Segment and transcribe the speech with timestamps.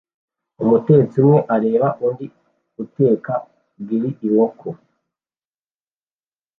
[0.63, 2.25] Umutetsi umwe areba undi
[2.83, 3.33] uteka
[3.85, 4.67] grill inkoko